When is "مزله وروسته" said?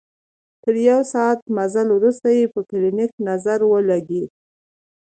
1.57-2.27